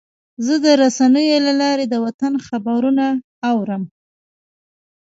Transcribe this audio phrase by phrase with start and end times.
[0.45, 3.05] زه د رسنیو له لارې د وطن خبرونه
[3.49, 3.83] اورم.